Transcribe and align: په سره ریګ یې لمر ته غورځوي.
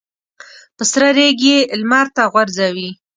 په 0.75 0.83
سره 0.91 1.07
ریګ 1.17 1.39
یې 1.49 1.57
لمر 1.81 2.07
ته 2.15 2.23
غورځوي. 2.33 2.89